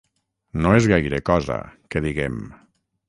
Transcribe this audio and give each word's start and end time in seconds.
No 0.65 0.71
és 0.77 0.87
gaire 0.93 1.19
cosa, 1.31 1.59
que 1.93 2.05
diguem. 2.07 2.41